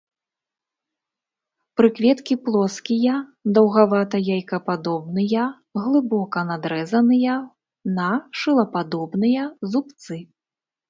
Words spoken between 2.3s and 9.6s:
плоскія, даўгавата-яйкападобныя, глыбока надрэзаныя на шылападобныя